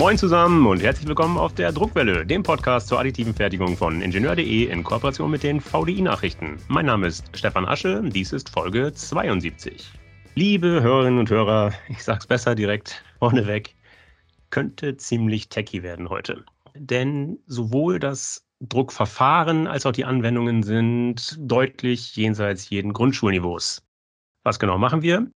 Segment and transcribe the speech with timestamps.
[0.00, 4.64] Moin zusammen und herzlich willkommen auf der Druckwelle, dem Podcast zur additiven Fertigung von Ingenieur.de
[4.64, 6.56] in Kooperation mit den VDI-Nachrichten.
[6.68, 9.92] Mein Name ist Stefan Asche, dies ist Folge 72.
[10.36, 13.76] Liebe Hörerinnen und Hörer, ich sag's besser direkt vorneweg,
[14.48, 16.46] könnte ziemlich techy werden heute.
[16.74, 23.86] Denn sowohl das Druckverfahren als auch die Anwendungen sind deutlich jenseits jeden Grundschulniveaus.
[24.44, 25.30] Was genau machen wir?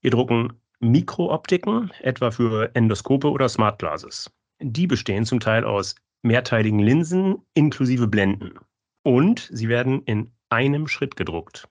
[0.00, 4.30] Wir drucken Mikrooptiken, etwa für Endoskope oder Smart Glasses.
[4.60, 8.58] Die bestehen zum Teil aus mehrteiligen Linsen inklusive Blenden.
[9.02, 11.68] Und sie werden in einem Schritt gedruckt.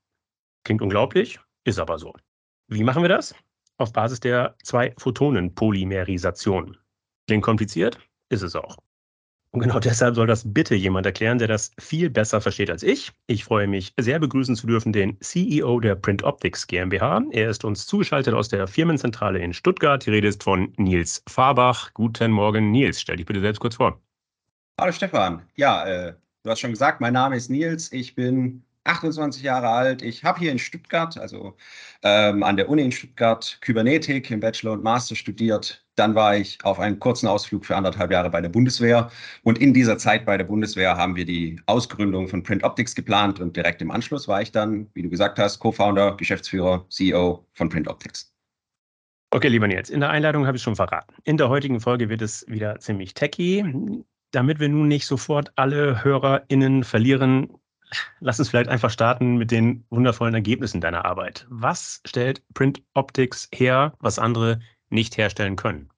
[0.64, 2.14] Klingt unglaublich, ist aber so.
[2.68, 3.36] Wie machen wir das?
[3.78, 6.78] Auf Basis der Zwei-Photonen-Polymerisation.
[7.28, 8.78] Klingt kompliziert, ist es auch.
[9.56, 13.12] Und genau deshalb soll das bitte jemand erklären, der das viel besser versteht als ich.
[13.28, 17.22] Ich freue mich sehr begrüßen zu dürfen den CEO der Print Optics GmbH.
[17.30, 20.04] Er ist uns zugeschaltet aus der Firmenzentrale in Stuttgart.
[20.04, 21.94] Die Rede ist von Nils Fahrbach.
[21.94, 23.00] Guten Morgen, Nils.
[23.00, 24.02] Stell dich bitte selbst kurz vor.
[24.82, 25.44] Hallo Stefan.
[25.56, 27.92] Ja, äh, du hast schon gesagt, mein Name ist Nils.
[27.92, 30.02] Ich bin 28 Jahre alt.
[30.02, 31.56] Ich habe hier in Stuttgart, also
[32.02, 35.83] ähm, an der Uni in Stuttgart, Kybernetik im Bachelor und Master studiert.
[35.96, 39.12] Dann war ich auf einem kurzen Ausflug für anderthalb Jahre bei der Bundeswehr.
[39.44, 43.40] Und in dieser Zeit bei der Bundeswehr haben wir die Ausgründung von Print Optics geplant.
[43.40, 47.70] Und direkt im Anschluss war ich dann, wie du gesagt hast, Co-Founder, Geschäftsführer, CEO von
[47.70, 48.34] Print Optics.
[49.34, 51.16] Okay, lieber Nils, in der Einleitung habe ich schon verraten.
[51.24, 53.66] In der heutigen Folge wird es wieder ziemlich techy.
[54.30, 57.50] Damit wir nun nicht sofort alle HörerInnen verlieren,
[58.20, 61.46] lass uns vielleicht einfach starten mit den wundervollen Ergebnissen deiner Arbeit.
[61.50, 64.60] Was stellt Print Optics her, was andere
[64.94, 65.90] nicht herstellen können?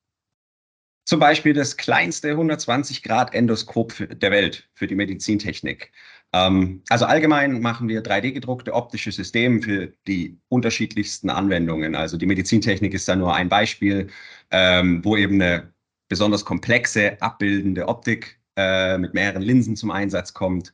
[1.07, 5.91] Zum Beispiel das kleinste 120 Grad Endoskop der Welt für die Medizintechnik.
[6.33, 11.95] Ähm, also allgemein machen wir 3D-gedruckte optische Systeme für die unterschiedlichsten Anwendungen.
[11.95, 14.09] Also die Medizintechnik ist da nur ein Beispiel,
[14.49, 15.71] ähm, wo eben eine
[16.09, 20.73] besonders komplexe abbildende Optik äh, mit mehreren Linsen zum Einsatz kommt.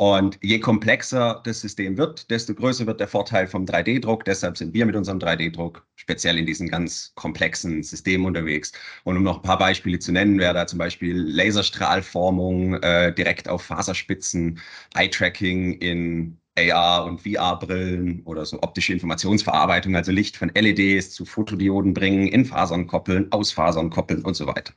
[0.00, 4.24] Und je komplexer das System wird, desto größer wird der Vorteil vom 3D-Druck.
[4.24, 8.70] Deshalb sind wir mit unserem 3D-Druck speziell in diesen ganz komplexen Systemen unterwegs.
[9.02, 13.48] Und um noch ein paar Beispiele zu nennen, wäre da zum Beispiel Laserstrahlformung äh, direkt
[13.48, 14.60] auf Faserspitzen,
[14.94, 21.92] Eye-Tracking in AR und VR-Brillen oder so optische Informationsverarbeitung, also Licht von LEDs zu Fotodioden
[21.92, 24.72] bringen, in Fasern koppeln, aus Fasern koppeln und so weiter.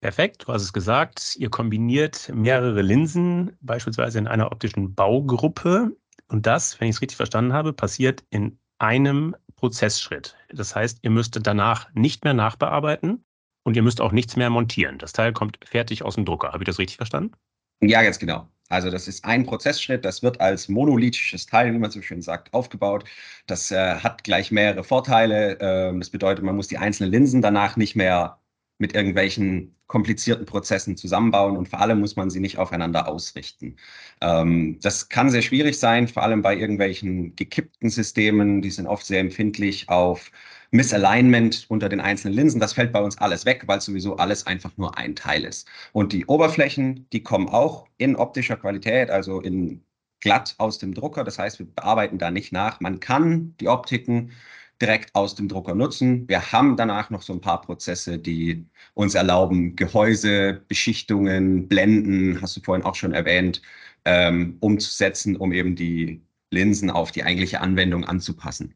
[0.00, 1.34] Perfekt, du hast es gesagt.
[1.38, 5.96] Ihr kombiniert mehrere Linsen, beispielsweise in einer optischen Baugruppe.
[6.28, 10.36] Und das, wenn ich es richtig verstanden habe, passiert in einem Prozessschritt.
[10.50, 13.24] Das heißt, ihr müsst danach nicht mehr nachbearbeiten
[13.64, 14.98] und ihr müsst auch nichts mehr montieren.
[14.98, 16.52] Das Teil kommt fertig aus dem Drucker.
[16.52, 17.32] Habe ich das richtig verstanden?
[17.80, 18.48] Ja, ganz genau.
[18.68, 22.52] Also das ist ein Prozessschritt, das wird als monolithisches Teil, wie man so schön sagt,
[22.52, 23.04] aufgebaut.
[23.46, 25.58] Das äh, hat gleich mehrere Vorteile.
[25.60, 28.38] Ähm, das bedeutet, man muss die einzelnen Linsen danach nicht mehr
[28.78, 33.76] mit irgendwelchen komplizierten Prozessen zusammenbauen und vor allem muss man sie nicht aufeinander ausrichten.
[34.20, 39.06] Ähm, das kann sehr schwierig sein, vor allem bei irgendwelchen gekippten Systemen, die sind oft
[39.06, 40.30] sehr empfindlich auf
[40.70, 42.60] Misalignment unter den einzelnen Linsen.
[42.60, 45.66] Das fällt bei uns alles weg, weil sowieso alles einfach nur ein Teil ist.
[45.92, 49.82] Und die Oberflächen, die kommen auch in optischer Qualität, also in
[50.20, 51.24] glatt aus dem Drucker.
[51.24, 52.80] Das heißt, wir bearbeiten da nicht nach.
[52.80, 54.32] Man kann die Optiken
[54.80, 56.28] direkt aus dem Drucker nutzen.
[56.28, 62.56] Wir haben danach noch so ein paar Prozesse, die uns erlauben, Gehäuse, Beschichtungen, Blenden, hast
[62.56, 63.60] du vorhin auch schon erwähnt,
[64.04, 68.74] ähm, umzusetzen, um eben die Linsen auf die eigentliche Anwendung anzupassen.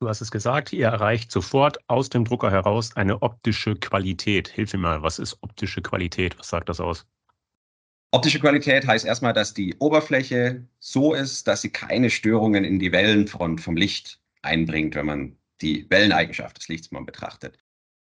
[0.00, 4.48] Du hast es gesagt, ihr erreicht sofort aus dem Drucker heraus eine optische Qualität.
[4.48, 6.38] Hilf mir mal, was ist optische Qualität?
[6.38, 7.06] Was sagt das aus?
[8.12, 12.92] Optische Qualität heißt erstmal, dass die Oberfläche so ist, dass sie keine Störungen in die
[12.92, 17.58] Wellenfront vom Licht einbringt, wenn man die Welleneigenschaft des Lichts mal betrachtet.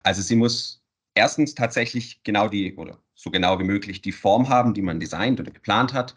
[0.03, 0.83] Also sie muss
[1.15, 5.39] erstens tatsächlich genau die oder so genau wie möglich die Form haben, die man designt
[5.39, 6.15] oder geplant hat.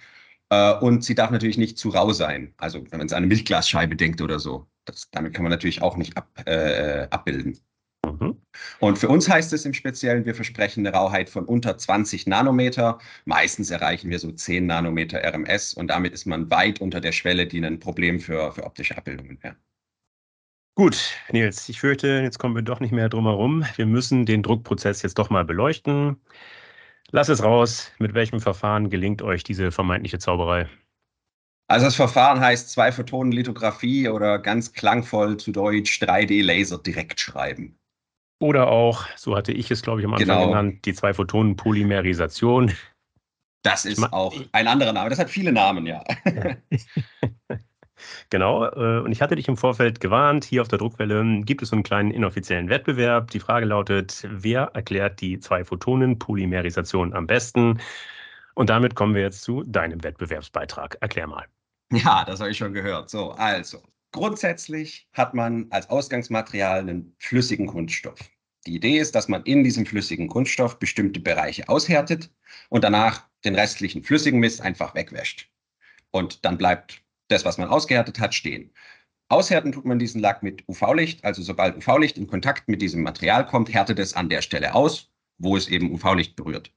[0.51, 2.55] Äh, und sie darf natürlich nicht zu rau sein.
[2.59, 4.67] Also wenn man es an eine Milchglasscheibe denkt oder so.
[4.85, 7.59] Das, damit kann man natürlich auch nicht ab, äh, abbilden.
[8.07, 8.41] Mhm.
[8.81, 12.99] Und für uns heißt es im Speziellen, wir versprechen eine Rauheit von unter 20 Nanometer.
[13.25, 17.47] Meistens erreichen wir so 10 Nanometer RMS und damit ist man weit unter der Schwelle,
[17.47, 19.57] die ein Problem für, für optische Abbildungen wäre.
[20.79, 23.65] Gut, Nils, ich fürchte, jetzt kommen wir doch nicht mehr drum herum.
[23.75, 26.21] Wir müssen den Druckprozess jetzt doch mal beleuchten.
[27.11, 27.91] Lass es raus.
[27.99, 30.69] Mit welchem Verfahren gelingt euch diese vermeintliche Zauberei?
[31.67, 37.77] Also das Verfahren heißt Zwei-Photonen-Lithografie oder ganz klangvoll zu Deutsch 3D-Laser direkt schreiben.
[38.41, 40.47] Oder auch, so hatte ich es, glaube ich, am Anfang genau.
[40.47, 42.73] genannt, die Zwei-Photonen-Polymerisation.
[43.65, 45.11] Das ist auch ein anderer Name.
[45.11, 46.05] Das hat viele Namen, ja.
[48.31, 51.71] Genau, äh, und ich hatte dich im Vorfeld gewarnt, hier auf der Druckwelle gibt es
[51.71, 53.31] so einen kleinen inoffiziellen Wettbewerb.
[53.31, 57.81] Die Frage lautet, wer erklärt die Zwei-Photonen-Polymerisation am besten?
[58.55, 60.99] Und damit kommen wir jetzt zu deinem Wettbewerbsbeitrag.
[61.01, 61.47] Erklär mal.
[61.93, 63.09] Ja, das habe ich schon gehört.
[63.09, 68.19] So, also, grundsätzlich hat man als Ausgangsmaterial einen flüssigen Kunststoff.
[68.67, 72.31] Die Idee ist, dass man in diesem flüssigen Kunststoff bestimmte Bereiche aushärtet
[72.69, 75.51] und danach den restlichen flüssigen Mist einfach wegwäscht.
[76.11, 78.71] Und dann bleibt das, was man ausgehärtet hat, stehen.
[79.29, 81.25] Aushärten tut man diesen Lack mit UV-Licht.
[81.25, 85.11] Also sobald UV-Licht in Kontakt mit diesem Material kommt, härtet es an der Stelle aus,
[85.37, 86.73] wo es eben UV-Licht berührt.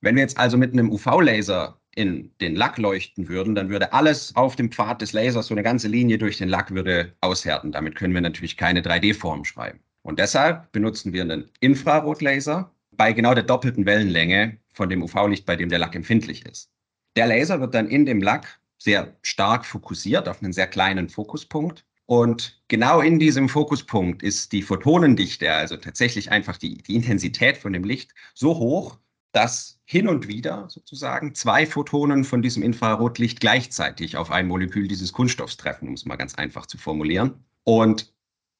[0.00, 4.34] Wenn wir jetzt also mit einem UV-Laser in den Lack leuchten würden, dann würde alles
[4.34, 7.72] auf dem Pfad des Lasers, so eine ganze Linie durch den Lack würde aushärten.
[7.72, 9.80] Damit können wir natürlich keine 3D-Form schreiben.
[10.02, 15.56] Und deshalb benutzen wir einen Infrarotlaser bei genau der doppelten Wellenlänge von dem UV-Licht, bei
[15.56, 16.70] dem der Lack empfindlich ist.
[17.16, 21.84] Der Laser wird dann in dem Lack sehr stark fokussiert auf einen sehr kleinen Fokuspunkt.
[22.06, 27.72] Und genau in diesem Fokuspunkt ist die Photonendichte, also tatsächlich einfach die, die Intensität von
[27.72, 28.98] dem Licht, so hoch,
[29.32, 35.12] dass hin und wieder sozusagen zwei Photonen von diesem Infrarotlicht gleichzeitig auf ein Molekül dieses
[35.12, 37.44] Kunststoffs treffen, um es mal ganz einfach zu formulieren.
[37.64, 38.12] Und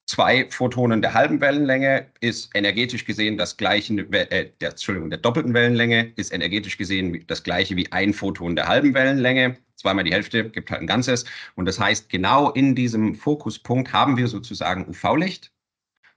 [0.05, 5.53] zwei Photonen der halben Wellenlänge ist energetisch gesehen das gleiche, äh, der, Entschuldigung, der doppelten
[5.53, 9.57] Wellenlänge ist energetisch gesehen das gleiche wie ein Photon der halben Wellenlänge.
[9.75, 11.25] Zweimal die Hälfte gibt halt ein Ganzes.
[11.55, 15.51] Und das heißt, genau in diesem Fokuspunkt haben wir sozusagen UV-Licht.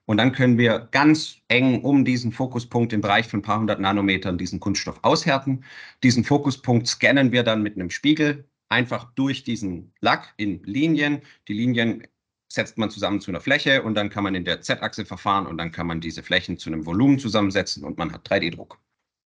[0.07, 3.81] Und dann können wir ganz eng um diesen Fokuspunkt im Bereich von ein paar hundert
[3.81, 5.65] Nanometern diesen Kunststoff aushärten.
[6.03, 11.23] Diesen Fokuspunkt scannen wir dann mit einem Spiegel einfach durch diesen Lack in Linien.
[11.49, 12.07] Die Linien
[12.49, 15.59] setzt man zusammen zu einer Fläche und dann kann man in der Z-Achse verfahren und
[15.59, 18.79] dann kann man diese Flächen zu einem Volumen zusammensetzen und man hat 3D-Druck.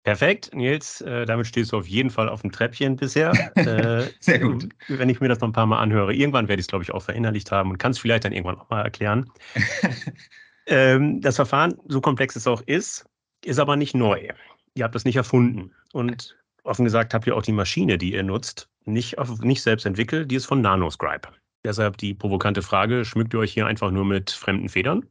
[0.03, 3.31] Perfekt, Nils, äh, damit stehst du auf jeden Fall auf dem Treppchen bisher.
[3.55, 4.69] Äh, Sehr gut.
[4.87, 6.91] Wenn ich mir das noch ein paar Mal anhöre, irgendwann werde ich es, glaube ich,
[6.91, 9.29] auch verinnerlicht haben und kann es vielleicht dann irgendwann auch mal erklären.
[10.67, 13.05] ähm, das Verfahren, so komplex es auch ist,
[13.43, 14.29] ist aber nicht neu.
[14.75, 15.73] Ihr habt das nicht erfunden.
[15.91, 19.85] Und offen gesagt habt ihr auch die Maschine, die ihr nutzt, nicht, auf, nicht selbst
[19.85, 21.27] entwickelt, die ist von Nanoscribe.
[21.65, 25.05] Deshalb die provokante Frage, schmückt ihr euch hier einfach nur mit fremden Federn?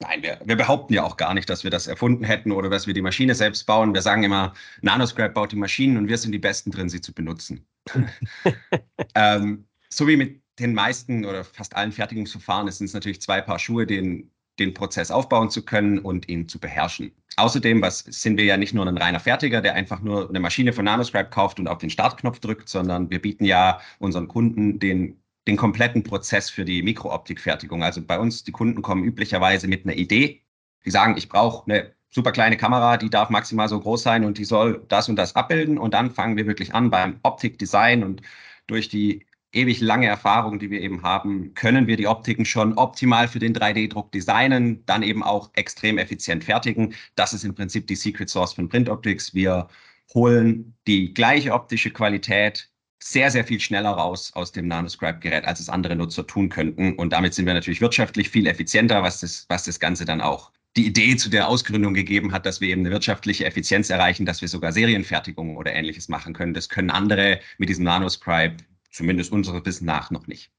[0.00, 2.86] Nein, wir, wir, behaupten ja auch gar nicht, dass wir das erfunden hätten oder dass
[2.86, 3.94] wir die Maschine selbst bauen.
[3.94, 4.52] Wir sagen immer,
[4.82, 7.64] Nanoscrap baut die Maschinen und wir sind die Besten drin, sie zu benutzen.
[9.14, 13.58] ähm, so wie mit den meisten oder fast allen Fertigungsverfahren sind es natürlich zwei Paar
[13.58, 17.12] Schuhe, den, den Prozess aufbauen zu können und ihn zu beherrschen.
[17.36, 20.72] Außerdem was, sind wir ja nicht nur ein reiner Fertiger, der einfach nur eine Maschine
[20.72, 25.20] von Nanoscribe kauft und auf den Startknopf drückt, sondern wir bieten ja unseren Kunden den
[25.46, 27.82] den kompletten Prozess für die Mikrooptikfertigung.
[27.82, 30.42] Also bei uns, die Kunden kommen üblicherweise mit einer Idee.
[30.84, 34.38] Die sagen, ich brauche eine super kleine Kamera, die darf maximal so groß sein und
[34.38, 35.78] die soll das und das abbilden.
[35.78, 38.22] Und dann fangen wir wirklich an beim Optikdesign und
[38.66, 43.28] durch die ewig lange Erfahrung, die wir eben haben, können wir die Optiken schon optimal
[43.28, 46.94] für den 3D-Druck designen, dann eben auch extrem effizient fertigen.
[47.14, 49.34] Das ist im Prinzip die Secret Source von Print Optics.
[49.34, 49.68] Wir
[50.12, 52.70] holen die gleiche optische Qualität
[53.04, 56.94] sehr, sehr viel schneller raus aus dem Nanoscribe-Gerät, als es andere Nutzer tun könnten.
[56.94, 60.50] Und damit sind wir natürlich wirtschaftlich viel effizienter, was das, was das Ganze dann auch
[60.74, 64.40] die Idee zu der Ausgründung gegeben hat, dass wir eben eine wirtschaftliche Effizienz erreichen, dass
[64.40, 66.54] wir sogar Serienfertigungen oder ähnliches machen können.
[66.54, 68.56] Das können andere mit diesem Nanoscribe,
[68.90, 70.50] zumindest unseres Wissen nach, noch nicht.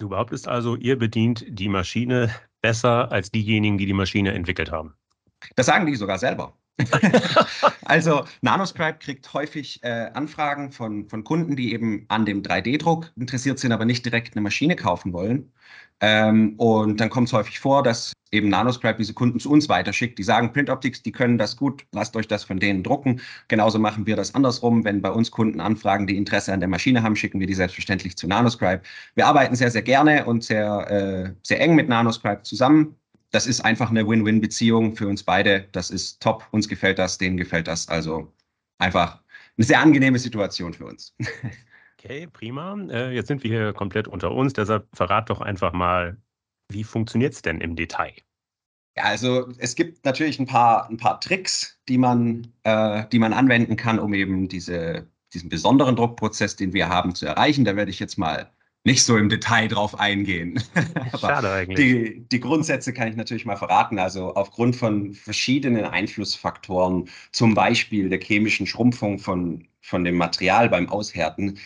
[0.00, 4.94] Du behauptest also, ihr bedient die Maschine besser als diejenigen, die die Maschine entwickelt haben.
[5.54, 6.59] Das sagen die sogar selber.
[7.84, 13.58] also Nanoscribe kriegt häufig äh, Anfragen von, von Kunden, die eben an dem 3D-Druck interessiert
[13.58, 15.52] sind, aber nicht direkt eine Maschine kaufen wollen.
[16.00, 20.18] Ähm, und dann kommt es häufig vor, dass eben Nanoscribe diese Kunden zu uns weiterschickt.
[20.18, 23.20] Die sagen, Print Optics, die können das gut, lasst euch das von denen drucken.
[23.48, 24.84] Genauso machen wir das andersrum.
[24.84, 28.16] Wenn bei uns Kunden anfragen, die Interesse an der Maschine haben, schicken wir die selbstverständlich
[28.16, 28.82] zu Nanoscribe.
[29.14, 32.96] Wir arbeiten sehr, sehr gerne und sehr, äh, sehr eng mit Nanoscribe zusammen
[33.30, 35.68] das ist einfach eine Win-Win-Beziehung für uns beide.
[35.72, 36.46] Das ist top.
[36.50, 37.88] Uns gefällt das, denen gefällt das.
[37.88, 38.32] Also
[38.78, 39.22] einfach
[39.56, 41.14] eine sehr angenehme Situation für uns.
[42.02, 42.78] Okay, prima.
[42.88, 44.54] Äh, jetzt sind wir hier komplett unter uns.
[44.54, 46.16] Deshalb verrat doch einfach mal,
[46.72, 48.14] wie funktioniert es denn im Detail?
[48.96, 53.34] Ja, also es gibt natürlich ein paar, ein paar Tricks, die man, äh, die man
[53.34, 57.66] anwenden kann, um eben diese, diesen besonderen Druckprozess, den wir haben, zu erreichen.
[57.66, 58.50] Da werde ich jetzt mal
[58.84, 60.62] nicht so im Detail drauf eingehen.
[61.20, 61.76] Schade eigentlich.
[61.76, 63.98] Die, die Grundsätze kann ich natürlich mal verraten.
[63.98, 70.88] Also aufgrund von verschiedenen Einflussfaktoren, zum Beispiel der chemischen Schrumpfung von, von dem Material beim
[70.88, 71.58] Aushärten,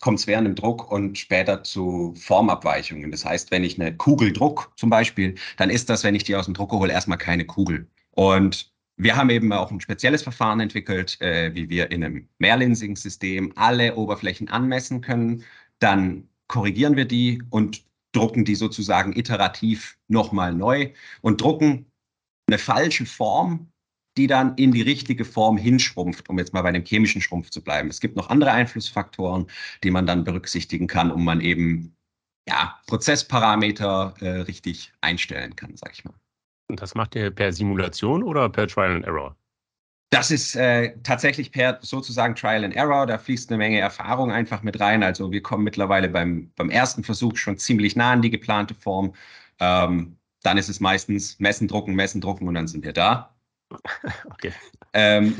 [0.00, 3.10] kommt es während dem Druck und später zu Formabweichungen.
[3.10, 6.36] Das heißt, wenn ich eine Kugel druck zum Beispiel, dann ist das, wenn ich die
[6.36, 7.88] aus dem Drucker hole, erstmal keine Kugel.
[8.12, 13.52] Und wir haben eben auch ein spezielles Verfahren entwickelt, äh, wie wir in einem Mehrlinsigen-System
[13.56, 15.44] alle Oberflächen anmessen können,
[15.78, 21.86] dann korrigieren wir die und drucken die sozusagen iterativ nochmal neu und drucken
[22.48, 23.70] eine falsche Form,
[24.16, 27.62] die dann in die richtige Form hinschrumpft, um jetzt mal bei dem chemischen Schrumpf zu
[27.62, 27.88] bleiben.
[27.88, 29.46] Es gibt noch andere Einflussfaktoren,
[29.84, 31.94] die man dann berücksichtigen kann, um man eben
[32.48, 36.14] ja, Prozessparameter äh, richtig einstellen kann, sag ich mal.
[36.70, 39.36] Und das macht ihr per Simulation oder per Trial and Error?
[40.10, 43.06] Das ist äh, tatsächlich per sozusagen Trial and Error.
[43.06, 45.02] Da fließt eine Menge Erfahrung einfach mit rein.
[45.02, 49.14] Also wir kommen mittlerweile beim, beim ersten Versuch schon ziemlich nah an die geplante Form.
[49.60, 53.34] Ähm, dann ist es meistens messen, drucken, messen, drucken und dann sind wir da.
[54.30, 54.52] Okay.
[54.94, 55.36] Ähm,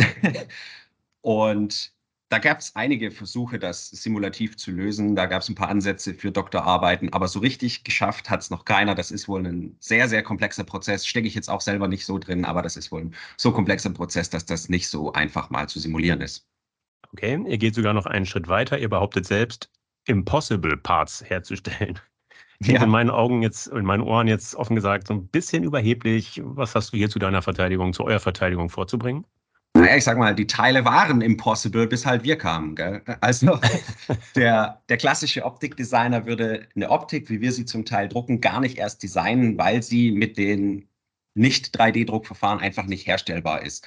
[1.22, 1.92] und
[2.30, 5.16] da gab es einige Versuche, das simulativ zu lösen.
[5.16, 8.64] Da gab es ein paar Ansätze für Doktorarbeiten, aber so richtig geschafft hat es noch
[8.66, 8.94] keiner.
[8.94, 11.06] Das ist wohl ein sehr, sehr komplexer Prozess.
[11.06, 13.90] Stecke ich jetzt auch selber nicht so drin, aber das ist wohl ein so komplexer
[13.90, 16.46] Prozess, dass das nicht so einfach mal zu simulieren ist.
[17.12, 18.78] Okay, ihr geht sogar noch einen Schritt weiter.
[18.78, 19.70] Ihr behauptet selbst,
[20.06, 21.98] Impossible Parts herzustellen.
[22.62, 22.84] Klingt ja.
[22.84, 26.42] in meinen Augen jetzt, in meinen Ohren jetzt offen gesagt so ein bisschen überheblich.
[26.44, 29.24] Was hast du hier zu deiner Verteidigung, zu eurer Verteidigung vorzubringen?
[29.78, 32.74] Naja, ich sag mal, die Teile waren impossible, bis halt wir kamen.
[32.74, 33.00] Gell?
[33.20, 33.60] Also
[34.34, 38.78] der, der klassische Optikdesigner würde eine Optik, wie wir sie zum Teil drucken, gar nicht
[38.78, 40.88] erst designen, weil sie mit den
[41.34, 43.86] nicht 3D-Druckverfahren einfach nicht herstellbar ist.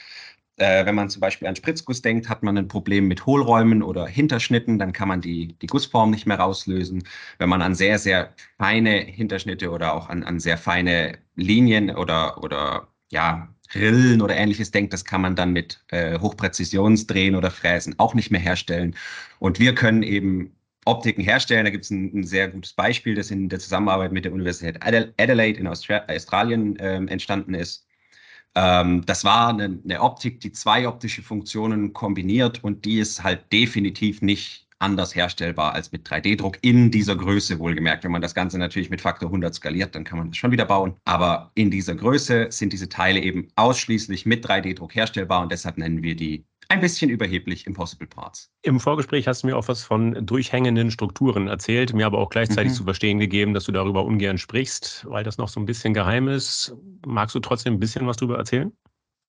[0.55, 4.07] Äh, wenn man zum Beispiel an Spritzguss denkt, hat man ein Problem mit Hohlräumen oder
[4.07, 7.03] Hinterschnitten, dann kann man die, die Gussform nicht mehr rauslösen.
[7.37, 12.41] Wenn man an sehr, sehr feine Hinterschnitte oder auch an, an sehr feine Linien oder,
[12.41, 17.97] oder ja, Rillen oder ähnliches denkt, das kann man dann mit äh, Hochpräzisionsdrehen oder Fräsen
[17.99, 18.95] auch nicht mehr herstellen.
[19.39, 21.65] Und wir können eben Optiken herstellen.
[21.65, 24.81] Da gibt es ein, ein, sehr gutes Beispiel, das in der Zusammenarbeit mit der Universität
[24.81, 27.85] Adelaide in Austra Australien äh, entstanden ist.
[28.55, 33.51] Ähm, das war eine, eine, Optik, die zwei optische Funktionen kombiniert und die ist halt
[33.53, 38.03] definitiv nicht anders herstellbar als mit 3D-Druck in dieser Größe wohlgemerkt.
[38.03, 40.65] Wenn man das Ganze natürlich mit Faktor 100 skaliert, dann kann man das schon wieder
[40.65, 40.95] bauen.
[41.05, 46.03] Aber in dieser Größe sind diese Teile eben ausschließlich mit 3D-Druck herstellbar und deshalb nennen
[46.03, 48.49] wir die ein bisschen überheblich Impossible Parts.
[48.61, 52.71] Im Vorgespräch hast du mir auch was von durchhängenden Strukturen erzählt, mir aber auch gleichzeitig
[52.71, 52.75] mhm.
[52.75, 56.29] zu verstehen gegeben, dass du darüber ungern sprichst, weil das noch so ein bisschen geheim
[56.29, 56.73] ist.
[57.05, 58.71] Magst du trotzdem ein bisschen was darüber erzählen?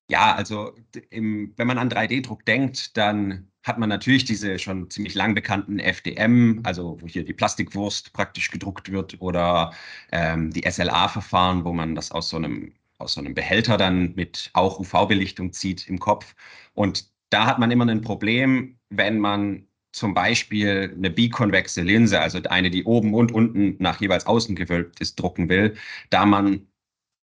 [0.08, 0.72] Ja, also
[1.10, 5.78] im, wenn man an 3D-Druck denkt, dann hat man natürlich diese schon ziemlich lang bekannten
[5.78, 9.72] FDM, also wo hier die Plastikwurst praktisch gedruckt wird, oder
[10.10, 14.50] ähm, die SLA-Verfahren, wo man das aus so einem aus so einem Behälter dann mit
[14.52, 16.36] auch UV-Belichtung zieht im Kopf.
[16.74, 22.40] Und da hat man immer ein Problem, wenn man zum Beispiel eine bikonvexe Linse, also
[22.44, 25.76] eine, die oben und unten nach jeweils außen gewölbt ist, drucken will,
[26.10, 26.68] da man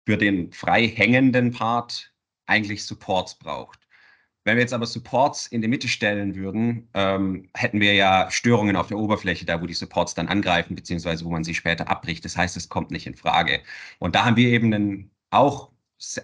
[0.06, 2.09] für den frei hängenden Part
[2.50, 3.80] eigentlich Supports braucht.
[4.46, 8.76] Wenn wir jetzt aber Supports in die Mitte stellen würden, ähm, hätten wir ja Störungen
[8.76, 12.26] auf der Oberfläche, da wo die Supports dann angreifen, beziehungsweise wo man sie später abbricht.
[12.26, 13.62] Das heißt, es kommt nicht in Frage.
[14.00, 15.72] Und da haben wir eben einen, auch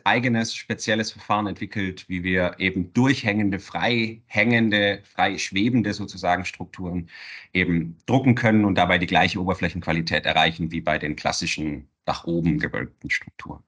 [0.05, 7.09] eigenes spezielles Verfahren entwickelt, wie wir eben durchhängende, frei hängende, frei schwebende sozusagen Strukturen
[7.53, 12.59] eben drucken können und dabei die gleiche Oberflächenqualität erreichen wie bei den klassischen nach oben
[12.59, 13.63] gewölbten Strukturen.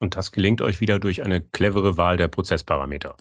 [0.00, 3.16] Und das gelingt euch wieder durch eine clevere Wahl der Prozessparameter.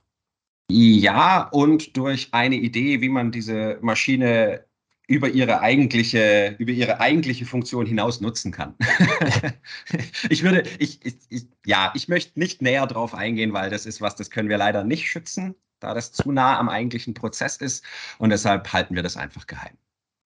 [0.72, 4.66] Ja, und durch eine Idee, wie man diese Maschine
[5.08, 8.76] über ihre eigentliche, über ihre eigentliche Funktion hinaus nutzen kann.
[10.30, 14.02] ich würde, ich, ich, ich, ja, ich möchte nicht näher drauf eingehen, weil das ist
[14.02, 17.84] was, das können wir leider nicht schützen, da das zu nah am eigentlichen Prozess ist.
[18.20, 19.76] Und deshalb halten wir das einfach geheim.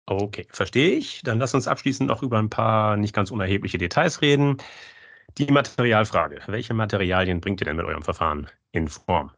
[0.05, 1.23] Okay, verstehe ich.
[1.25, 4.59] Dann lass uns abschließend noch über ein paar nicht ganz unerhebliche Details reden.
[5.39, 6.41] Die Materialfrage.
[6.47, 9.31] Welche Materialien bringt ihr denn mit eurem Verfahren in Form?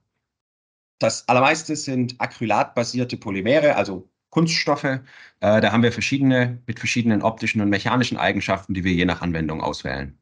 [1.00, 4.85] Das allermeiste sind acrylatbasierte Polymere, also Kunststoffe.
[4.85, 5.00] Äh,
[5.40, 9.61] da haben wir verschiedene mit verschiedenen optischen und mechanischen Eigenschaften, die wir je nach Anwendung
[9.61, 10.19] auswählen.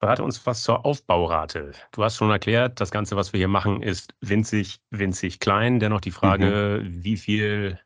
[0.00, 1.72] Verrate uns was zur Aufbaurate.
[1.92, 5.80] Du hast schon erklärt, das Ganze, was wir hier machen, ist winzig, winzig klein.
[5.80, 7.02] Dennoch die Frage, mhm.
[7.02, 7.80] wie viel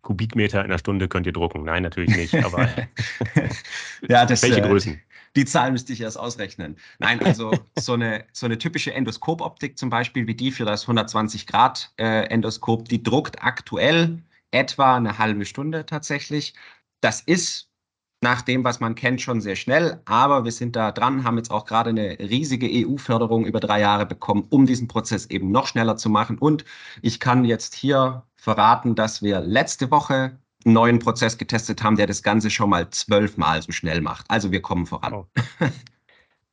[0.00, 1.62] Kubikmeter in der Stunde könnt ihr drucken?
[1.62, 2.68] Nein, natürlich nicht, aber
[4.08, 5.00] ja, das, welche äh, Größen?
[5.36, 6.76] Die Zahl müsste ich erst ausrechnen.
[6.98, 11.46] Nein, also so eine, so eine typische Endoskopoptik zum Beispiel, wie die für das 120
[11.46, 16.54] Grad äh, Endoskop, die druckt aktuell etwa eine halbe Stunde tatsächlich.
[17.00, 17.72] Das ist
[18.22, 20.00] nach dem, was man kennt, schon sehr schnell.
[20.04, 24.06] Aber wir sind da dran, haben jetzt auch gerade eine riesige EU-Förderung über drei Jahre
[24.06, 26.38] bekommen, um diesen Prozess eben noch schneller zu machen.
[26.38, 26.64] Und
[27.02, 32.06] ich kann jetzt hier verraten, dass wir letzte Woche einen neuen Prozess getestet haben, der
[32.06, 34.30] das Ganze schon mal zwölfmal so schnell macht.
[34.30, 35.12] Also wir kommen voran.
[35.12, 35.26] Oh.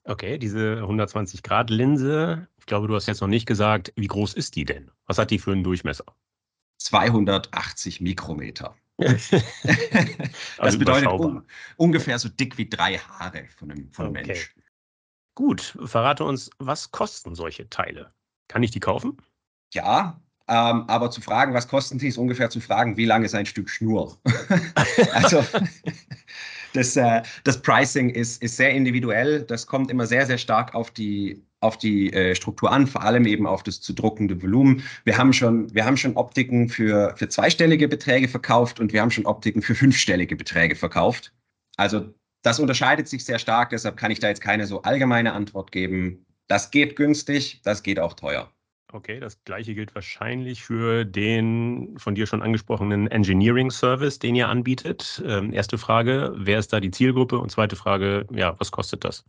[0.06, 4.66] Okay, diese 120-Grad-Linse, ich glaube, du hast jetzt noch nicht gesagt, wie groß ist die
[4.66, 4.90] denn?
[5.06, 6.06] Was hat die für einen Durchmesser?
[6.80, 8.76] 280 Mikrometer.
[8.98, 9.32] das
[10.58, 11.46] also bedeutet un
[11.78, 14.28] ungefähr so dick wie drei Haare von einem, von einem okay.
[14.28, 14.56] Mensch.
[15.36, 18.12] Gut, verrate uns, was kosten solche Teile?
[18.48, 19.18] Kann ich die kaufen?
[19.74, 23.36] Ja, ähm, aber zu fragen, was kosten sie, ist ungefähr zu fragen, wie lang ist
[23.36, 24.18] ein Stück Schnur.
[25.14, 25.44] also
[26.74, 29.44] das, äh, das Pricing ist, ist sehr individuell.
[29.44, 33.28] Das kommt immer sehr, sehr stark auf die, auf die äh, Struktur an, vor allem
[33.28, 34.82] eben auf das zu druckende Volumen.
[35.04, 39.12] Wir haben schon, wir haben schon Optiken für, für zweistellige Beträge verkauft und wir haben
[39.12, 41.32] schon Optiken für fünfstellige Beträge verkauft.
[41.78, 45.72] Also das unterscheidet sich sehr stark, deshalb kann ich da jetzt keine so allgemeine Antwort
[45.72, 46.26] geben.
[46.48, 48.52] Das geht günstig, das geht auch teuer.
[48.92, 54.50] Okay, das gleiche gilt wahrscheinlich für den von dir schon angesprochenen Engineering Service, den ihr
[54.50, 55.22] anbietet.
[55.28, 57.38] Ähm, erste Frage, wer ist da die Zielgruppe?
[57.38, 59.26] Und zweite Frage, ja, was kostet das?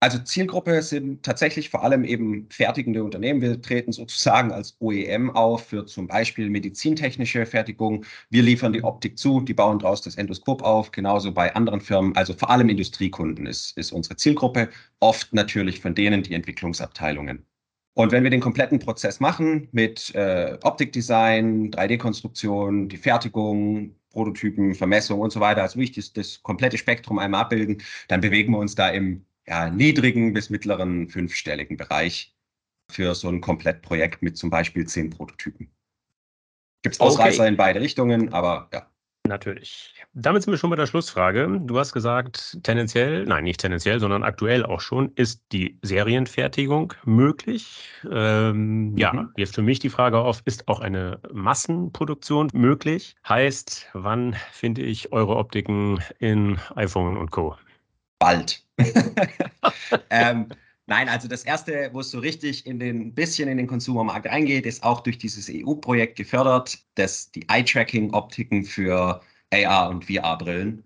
[0.00, 3.42] Also Zielgruppe sind tatsächlich vor allem eben fertigende Unternehmen.
[3.42, 8.04] Wir treten sozusagen als OEM auf für zum Beispiel medizintechnische Fertigung.
[8.30, 12.16] Wir liefern die Optik zu, die bauen daraus das Endoskop auf, genauso bei anderen Firmen.
[12.16, 14.70] Also vor allem Industriekunden ist, ist unsere Zielgruppe,
[15.00, 17.44] oft natürlich von denen die Entwicklungsabteilungen.
[17.96, 25.18] Und wenn wir den kompletten Prozess machen mit äh, Optikdesign, 3D-Konstruktion, die Fertigung, Prototypen, Vermessung
[25.18, 28.74] und so weiter, also wirklich das, das komplette Spektrum einmal abbilden, dann bewegen wir uns
[28.74, 32.36] da im ja, niedrigen bis mittleren fünfstelligen Bereich
[32.90, 35.70] für so ein Komplettprojekt mit zum Beispiel zehn Prototypen.
[36.82, 37.48] Gibt es Ausreißer okay.
[37.48, 38.90] in beide Richtungen, aber ja.
[39.28, 39.94] Natürlich.
[40.14, 41.60] Damit sind wir schon bei der Schlussfrage.
[41.64, 47.90] Du hast gesagt, tendenziell, nein, nicht tendenziell, sondern aktuell auch schon, ist die Serienfertigung möglich?
[48.10, 48.96] Ähm, mhm.
[48.96, 53.16] Ja, jetzt für mich die Frage auf, ist auch eine Massenproduktion möglich?
[53.28, 57.56] Heißt, wann finde ich eure Optiken in iPhone und Co?
[58.18, 58.64] Bald.
[60.10, 60.48] ähm,
[60.88, 64.66] Nein, also das erste, wo es so richtig in den bisschen in den Konsumermarkt reingeht,
[64.66, 69.20] ist auch durch dieses EU-Projekt gefördert, das die Eye-Tracking-Optiken für
[69.52, 70.84] AR und VR-Brillen.